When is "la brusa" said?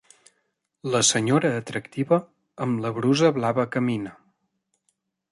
2.85-3.29